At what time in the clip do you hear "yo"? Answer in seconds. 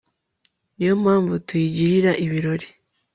0.87-0.93